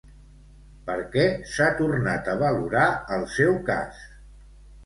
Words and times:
Per 0.87 0.95
què 1.15 1.25
s'ha 1.51 1.67
tornat 1.81 2.31
a 2.33 2.35
valorar 2.41 2.89
el 3.19 3.29
seu 3.37 3.55
cas? 3.71 4.01